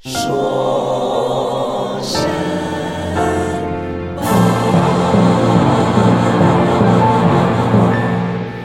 [0.00, 2.20] 说声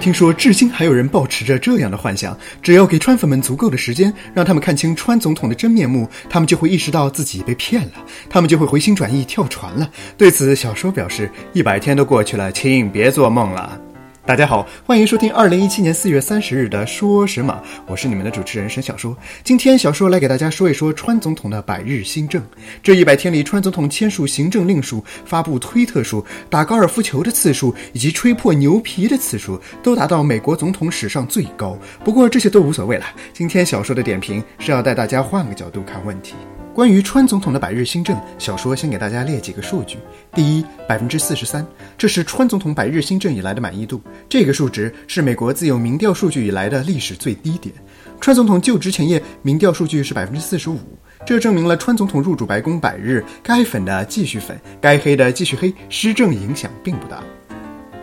[0.00, 7.92] 听说至今还有人抱持着这样的幻想：只要给川粉们足够的时间，让他们看清川总统的真面目，他们就会意识到自己被骗了，
[8.28, 9.88] 他们就会回心转意跳船了。
[10.18, 13.80] 对此，小说表示：一百天都过去了，请别做梦了。
[14.24, 17.60] 大家好，欢迎收听二零一七年四月三十日的说什么？
[17.88, 19.16] 我是你们的主持人沈小说。
[19.42, 22.40] 今天小说来给大家说一说川总统的百日新政。
[22.84, 31.76] 这一百天里，川总统签署行政令书、发布推特书、打高尔夫球的次数以及吹破牛皮的次数，都达到美国总统史上最高。
[32.04, 33.06] 不过这些都无所谓了。
[33.32, 36.36] 今天小说的点评是要带大家换个角度看问题。
[36.74, 39.98] 关于川总统的百日新政，小说先给大家列几个数据。
[40.32, 41.66] 第一，百分之四十三，
[41.98, 44.00] 这是川总统百日新政以来的满意度。
[44.26, 47.74] 这个数值是美国自有民调数据以来的历史最低点。
[48.22, 50.78] 川总统就职前夜，民调数据是百分之四十五，
[51.26, 57.22] 这证明了川总统入主白宫百日，该粉的继续粉，该黑的继续黑，施政影响并不大。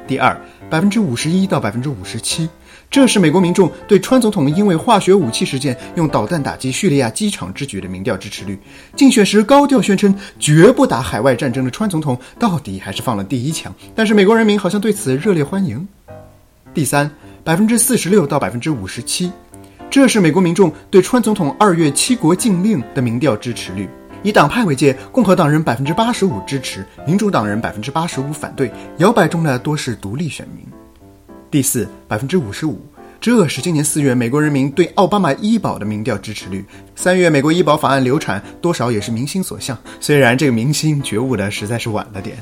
[0.06, 2.48] 第二，百分之五十一到百分之五十七。
[2.92, 8.58] 这是美国民众对川总统因为化学武器事件用导弹打击叙利亚机场之举的民调支持率。
[8.96, 13.72] 竞选时高调宣称绝不打海外战争的川总统，到底还是放了第一枪。
[13.94, 15.88] 但是美国人民好像对此热烈欢迎。
[16.74, 17.10] 第三，
[17.44, 19.32] 百分之四十六到百分之五十七，
[19.92, 23.88] 这是美国民众对川总统二月七国禁令的民调支持率。
[24.24, 30.66] 以党派为界，共和党人百分之八十五支持，民主党人百分之八十五反对，摇摆中的多是独立选民。
[31.52, 32.80] 第四，百分之五十五，
[33.20, 36.64] 这是今年四月美国人民对奥巴马医保的民调支持率。
[36.96, 39.76] 三月美国医保法案流产，多少也是民心所向。
[40.00, 42.38] 虽然这个民心觉悟的实在是晚了点。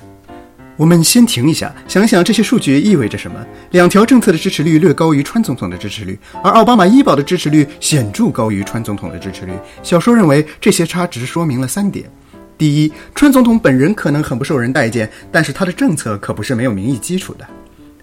[0.76, 3.40] 我们先停一下，想想这些数据意味着什么。
[3.72, 9.54] 两条政策的支持率略高于川总统的支持率，而奥巴马医保的支持率显著高于川总统的支持率。
[9.82, 12.12] 小说认为这些差值说明了三点：
[12.58, 17.48] 第一，川总统本人可能很不受人待见，但是他的政策可不是没有民意基础的。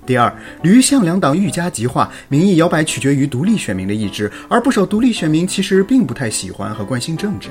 [0.07, 0.33] 第二，
[0.63, 7.49] 驴象两党愈加极化，民意摇摆取决于独立选民的意志，而不少独立选民其实并不太喜欢和关心政治。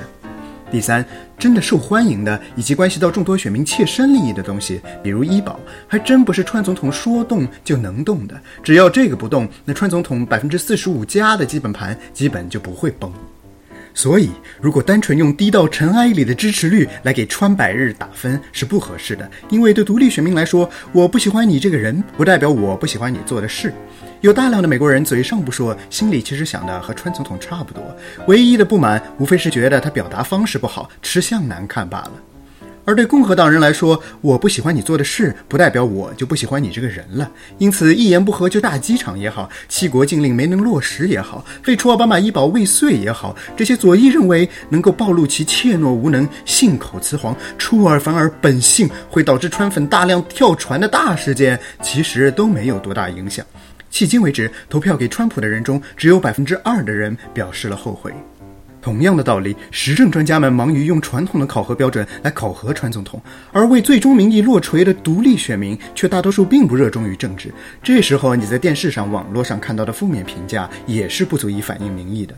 [0.71, 1.05] 第三，
[1.37, 8.39] 真的受欢迎的以及关系到众多选民切身利益的东西，比如医保，还真不是川总统说动就能动的。
[8.63, 13.11] 只要这个不动，那川总统百分之四十五加的基本盘基本就不会崩。
[13.93, 23.73] 所以，如果单纯用低到尘埃里的支持率来给川百日打分是不合适的，因为对独立选民来说，我不喜欢你这个人，不代表我不喜欢你做的事。
[24.21, 27.83] 有大量的美国人嘴上不说，心里其实想的和川总统差不多，
[28.27, 32.11] 唯一的不满无非是觉得他表达方式不好，吃相难看罢了。
[32.85, 37.29] 而对共和党人来说，我不喜欢你做的事，不代表我就不喜欢你这个人了。
[37.57, 53.45] 因此，一言不合就大机场也好，七国禁令没能落实也好，废除奥巴马医保未遂也好，这些左翼认为能够暴露其怯懦无能、信口雌黄、出尔反尔本性，会导致川粉大量跳船的大事件，其实都没有多大影响。
[53.91, 58.11] 迄今为止，投票给川普的人中，只有百分之二的人表示了后悔。
[58.83, 63.19] 同样的道理，时政专家们忙于用传统的考核标准来考核川总统，
[63.53, 67.51] 而为最终民意落锤的独立选民却大多数并不热衷于政治。
[67.81, 72.35] 这时候，你在电视上、网络上看到的负面评价也是不足以反映民意的。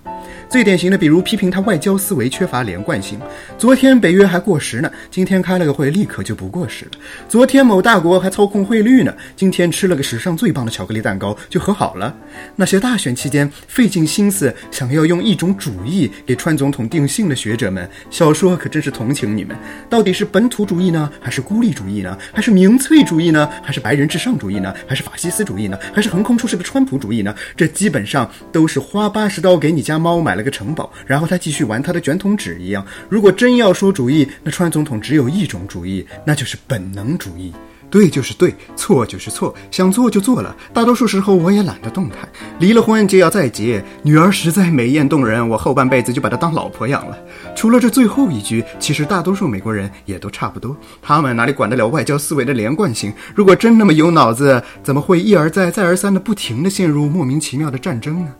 [0.47, 3.19] 最典型的，比如批评他外交思维缺乏连贯性。
[3.57, 6.91] 昨天北约还过时呢，今天开了个会，立刻就不过时了。
[7.27, 12.15] 昨天某大国还操控汇率呢，今天吃了个史上最棒的巧克力蛋糕就和好了。
[12.55, 16.34] 那些大选期间费尽心思想要用一种主义给。
[16.35, 19.55] 川总统定性的学者们，小说可真是同情你们。
[19.89, 22.17] 到底是本土主义呢，还是孤立主义呢？
[22.33, 23.49] 还是民粹主义呢？
[23.63, 24.73] 还是白人至上主义呢？
[24.87, 25.79] 还是法西斯主义呢？
[25.93, 27.33] 还是横空出世的川普主义呢？
[27.55, 32.85] 这基本上都是花八十刀给你家猫买了个城堡，然后他继续玩他的卷筒纸一样。
[33.09, 37.53] 如果真要说主义，那川总统只有一种主义，那就是本能主义。
[37.89, 40.55] 对就是对，错就是错，想做就做了。
[40.73, 42.27] 大多数时候我也懒得动弹。
[42.59, 47.17] 离了婚就要再结，女儿实在美艳动人，我后半辈子就把她当老婆养了。
[47.55, 50.75] 除了这最后一句，其实大多数美国人也都差不多。
[51.01, 53.13] 他们哪里管得了外交思维的连贯性？
[53.33, 58.31] 如果真那么有脑子，怎么会一而再、再而三的不停的陷入莫名其妙的战争呢？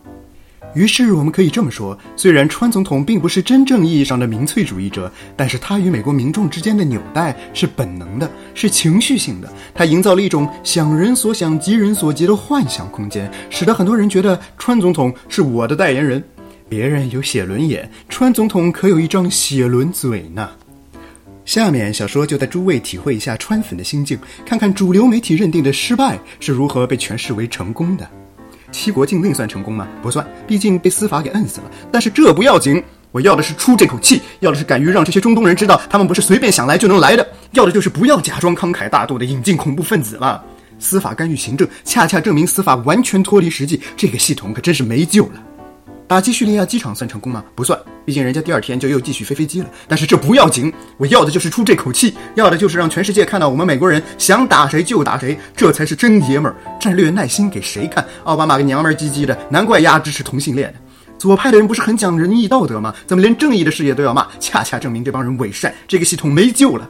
[0.76, 9.52] 于是我们可以这么说：虽然川总统并不是真正意义上的民粹主义者，但是他与美国民众之间的纽带是本能的，是情绪性的。
[9.74, 16.22] 他营造了一种想人所想、急人所急的幻想空间，使得很多人觉得川总统是我的代言人。
[16.68, 20.50] 别人有写轮眼，川总统可有一张写轮嘴呢？
[21.46, 28.10] 下面小说就带诸位体会一下川粉的心境，看看主流媒体认定的失败是如何被诠释为成功的。
[28.76, 29.88] 七国禁令算成功吗？
[30.02, 31.72] 不算，毕竟被司法给摁死了。
[31.90, 32.84] 但是这不要紧，
[33.14, 40.44] 我要的是出这口气，要的是敢于让这些中东人知道，他们不是随便想来就能来的，要的就是不要假装慷慨大度的引进恐怖分子了。
[40.78, 45.42] 司法干预行政，恰恰证明司法完全脱离实际，这个系统可真是没救了。
[46.08, 47.44] 打击叙利亚机场算成功吗？
[47.56, 49.70] 不算，毕竟人家第二天就又继续飞飞机了。
[49.88, 56.56] 但是这不要紧，我要的就是出这口气，要的就是让全世界看到我们美国人想打谁就打谁，这才是真爷们儿。
[56.80, 58.06] 战略耐心给谁看？
[58.24, 60.72] 奥巴马个娘们儿唧唧的，难怪丫支持同性恋。
[61.18, 62.94] 左派的人不是很讲仁义道德吗？
[63.08, 64.28] 怎么连正义的事业都要骂？
[64.40, 66.88] 恰恰证明这帮人伪善，这个系统没救了。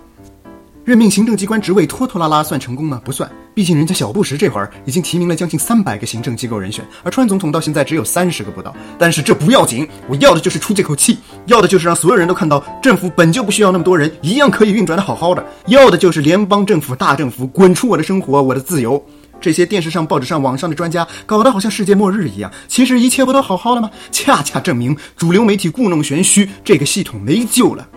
[0.85, 3.01] 任命行政机关职位拖拖拉拉算成功吗？
[3.03, 8.71] 不算，毕竟人家小布什这会儿已经提名了将近三百个行政机构人选，而川总统到现在只有三十个不到。
[8.99, 11.17] 但是这不要紧，我要的就是出这口气，
[11.47, 15.43] 要的就是让所有人都看到政府本就不需要那么多人，一样可以运转的好好的。
[15.65, 19.03] 要的就是联邦政府大政府滚出我的生活，我的自由。
[19.41, 23.89] 这些电视上、报纸上、网上的专家搞得好像世界末日一样，其实一切不都好好的吗？
[24.11, 27.87] 恰恰证明主流媒体故弄玄虚，这个系统没救了。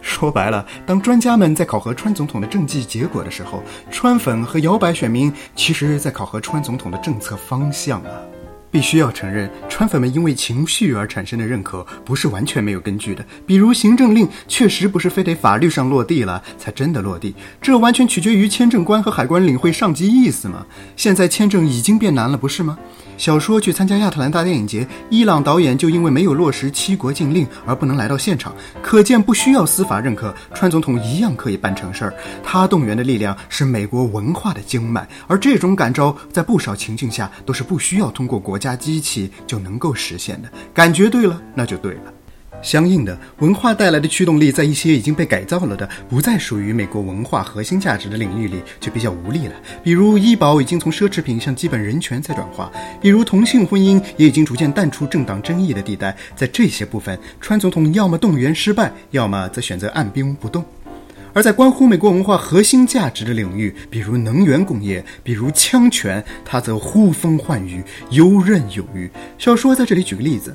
[0.00, 8.10] 说白了，当专家们在考核川总统的政绩结果的时候，川粉和摇摆选民其实在考核川总统的政策方向啊。
[8.70, 13.24] 必须要承认，川粉们因为情绪而产生的认可不是完全没有根据的。
[13.46, 20.64] 比如行政令确实不是非得法律上落地了才真的落地，这完全取决于签证官和海关领会上级意思嘛。
[20.96, 22.78] 现在签证已经变难了，不是吗？
[23.16, 32.14] 小说去参加亚特兰大电影节，伊朗导演就因为没有落实七国禁令而不能来到现场，可见不需要司法认可，川总统一样可以办成事儿。
[32.42, 40.48] 他动员的力量是美国文化的经脉，而这种感召在不少情境下都是不需要通过国家机器就能够实现的。
[40.72, 42.14] 感觉对了，那就对了。
[42.62, 49.54] 相应的，文化带来的驱动力，在一些已经被改造了的、不再属于美国文化核心价值的领域里，就比较无力了。
[49.82, 52.70] 比如，医保已经从奢侈品向基本人权在转化；
[53.00, 56.14] 比如，同性婚姻也已经逐渐淡出政党争议的地带。
[56.36, 60.62] 在这些部分，川总统要么动员失败，要么则选择按兵不动。
[61.32, 69.10] 而在关乎美国文化核心价值的领域，比如能源工业，比如枪权，它则呼风唤雨，游刃有余。
[69.38, 70.54] 小说在这里举个例子。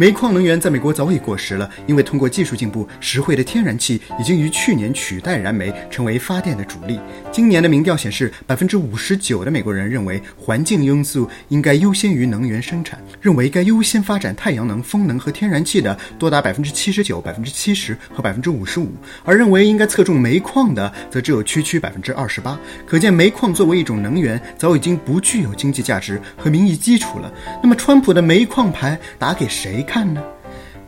[0.00, 6.98] 煤矿能源在美国早已过时了，因为通过技术进步，实惠的天然气已经于去年取代燃煤，成为发电的主力。
[7.30, 18.90] 今年的民调显示，百分之五十九的美国人认为环境因素应该优先于能源生产，认为该优先发展太阳能、风能和天然气的多达百分之七十九、百分之七十和百分之五十五，
[19.22, 22.58] 而认为应该侧重煤矿的则只有区区百分之二十八。
[22.86, 27.30] 可见，煤矿作为一种能源，早已经不具有经济价值和民意基础了。
[27.62, 29.84] 那么，川普的煤矿牌打给谁？
[29.90, 30.22] 看呢，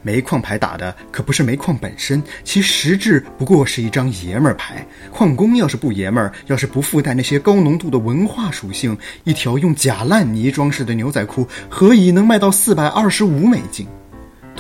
[0.01, 4.87] 煤矿牌打的可不是煤矿本身，其实质不过是一张爷们儿牌。
[5.11, 13.89] 矿工要是不爷们儿，要是不附带那些高浓度的文化属性，一条用假烂泥装饰的牛仔裤，何以能卖到四百二十五美金？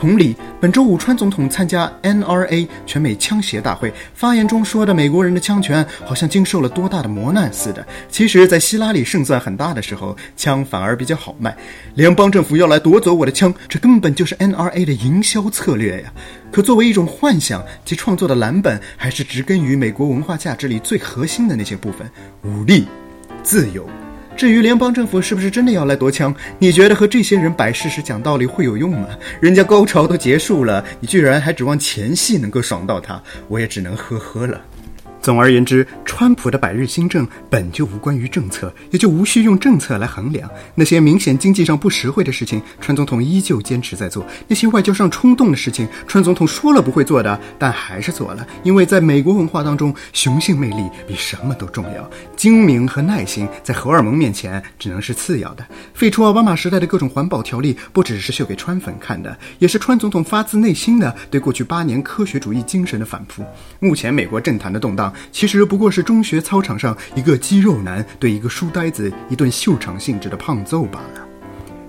[0.03, 7.87] 同理，本周五川总统参加 NRA 全美枪协大会，发言中说的美国人的枪权好像经受了多大的磨难似的。
[8.11, 11.57] 其实，在希拉里胜算很大的时候，枪反而比较好卖。
[11.95, 16.13] 联邦政府要来夺走我的枪，这根本就是 NRA 的营销策略呀。
[16.51, 22.11] 可作为一种幻想，其创作的蓝本还是植根于美国文化价值里最核心的那些部分：
[22.43, 22.89] 武力、
[23.45, 23.89] 自由。
[24.37, 29.09] 至于联邦政府是不是真的要来夺枪，你觉得和这些人摆事实、讲道理会有用吗？
[29.41, 34.61] 人家高潮都结束了，你居然还指望前戏能够爽到他，我也只能呵呵了。
[35.23, 40.51] 总而言之，川普的百日新政本就无关于政策，也就无需用政策来衡量。
[40.75, 48.45] 那些明显经济上不实惠的事情，川总统依旧坚持在做；那些外交上冲动的事情，川总统说了不会做的，但还是做了。
[48.65, 55.65] 因为在美国文化当中，雄性魅力比什么都重要，精明和耐心在荷尔蒙面前只能是次要的。
[55.95, 63.45] 废除奥巴马时代的各种环保条例，不只是秀给川粉看的，也是川总统发自内心的对过去八年科学主义精神的反扑。
[63.79, 65.12] 目前美国政坛的动荡。
[65.31, 71.32] 其实不过是中学操场上一个肌肉男对一个书呆子一顿秀场性质的胖揍罢了。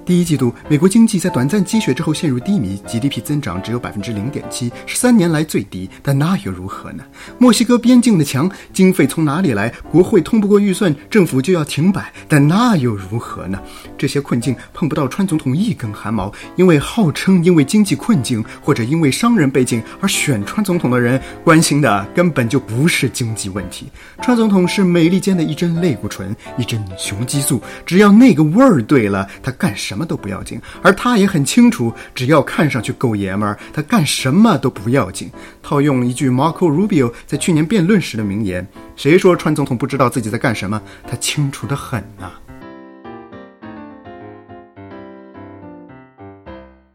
[0.05, 5.89] 第一季度，美国经济在短暂积雪之后陷入低迷，GDP 增长只有百分之零点七，是三年来最低。
[6.01, 7.05] 但那又如何呢？
[7.37, 9.73] 墨西哥边境的墙，经费从哪里来？
[9.89, 12.11] 国会通不过预算，政府就要停摆。
[12.27, 13.57] 但那又如何呢？
[13.97, 23.87] 这些困境碰不到川总统一根汗毛，因为号称因为经济困境或者因为商人背景而选川总统的人，关心的根本就不是经济问题。
[24.21, 29.92] 川总统是美利坚的一针类固醇，一针雄激素，只要那个味儿对了，他干啥？
[29.93, 35.31] 什么都不要紧，而他也很清楚，只要看上去够爷们儿，他干什么都不要紧。
[35.61, 40.81] 套用一句 Marco Rubio 在去年辩论时的名言：“谁说川总统不知道自己在干什么？
[41.07, 42.31] 他清楚的很呐。”